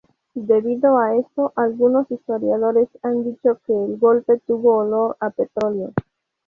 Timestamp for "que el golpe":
3.67-4.39